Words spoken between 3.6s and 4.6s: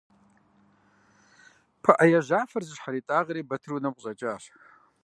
унэм къыщӀэкӀащ.